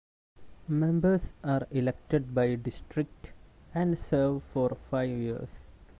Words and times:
Members 0.67 1.31
are 1.43 1.67
elected 1.69 2.33
by 2.33 2.55
district 2.55 3.33
and 3.75 3.99
serve 3.99 4.41
for 4.41 4.73
five 4.89 5.09
years. 5.15 5.67